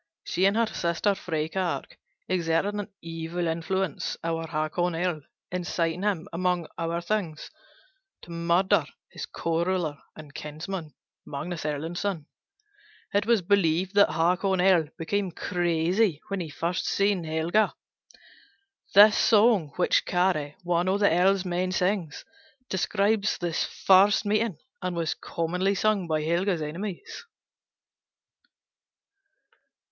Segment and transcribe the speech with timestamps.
[0.23, 1.95] She and her sister Frakark
[2.27, 7.51] exerted an evil influence over Haakon Earl, inciting him among other things
[8.23, 12.25] to murder his co ruler and kinsman Magnus Erlendson.
[13.13, 17.75] It was believed that Haakon Earl became crazy when he first saw Helga.
[18.95, 22.25] This song, which Kaare, one of the Earl's men, sings,
[22.69, 27.27] describes this first meeting and was commonly sung by Helga's enemies.